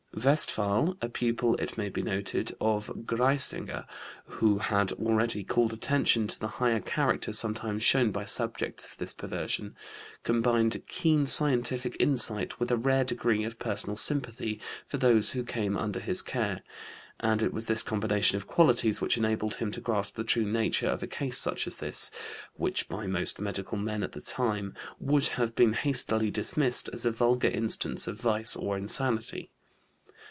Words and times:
Westphal 0.25 0.97
a 1.01 1.07
pupil, 1.07 1.55
it 1.55 1.77
may 1.77 1.87
be 1.87 2.01
noted, 2.01 2.53
of 2.59 2.87
Griesinger, 3.05 3.85
who 4.25 4.57
had 4.57 4.91
already 4.91 5.41
called 5.45 5.71
attention 5.71 6.27
to 6.27 6.37
the 6.37 6.49
high 6.59 6.77
character 6.81 7.31
sometimes 7.31 7.81
shown 7.81 8.11
by 8.11 8.25
subjects 8.25 8.85
of 8.85 8.97
this 8.97 9.13
perversion 9.13 9.73
combined 10.23 10.83
keen 10.85 11.25
scientific 11.25 11.95
insight 11.97 12.59
with 12.59 12.69
a 12.71 12.75
rare 12.77 13.05
degree 13.05 13.45
of 13.45 13.57
personal 13.57 13.95
sympathy 13.95 14.59
for 14.85 14.97
those 14.97 15.31
who 15.31 15.45
came 15.45 15.77
under 15.77 16.01
his 16.01 16.21
care, 16.21 16.61
and 17.21 17.41
it 17.41 17.53
was 17.53 17.67
this 17.67 17.81
combination 17.81 18.35
of 18.35 18.45
qualities 18.47 18.99
which 18.99 19.17
enabled 19.17 19.55
him 19.55 19.71
to 19.71 19.79
grasp 19.81 20.15
the 20.17 20.25
true 20.25 20.45
nature 20.45 20.89
of 20.89 21.01
a 21.01 21.07
case 21.07 21.37
such 21.37 21.65
as 21.65 21.77
this, 21.77 22.11
which 22.55 22.89
by 22.89 23.07
most 23.07 23.39
medical 23.39 23.77
men 23.77 24.03
at 24.03 24.11
that 24.11 24.25
time 24.25 24.75
would 24.99 25.25
have 25.27 25.55
been 25.55 25.71
hastily 25.71 26.29
dismissed 26.29 26.89
as 26.91 27.05
a 27.05 27.11
vulgar 27.11 27.47
instance 27.49 28.07
of 28.07 28.19
vice 28.19 28.57
or 28.57 28.77
insanity. 28.77 29.49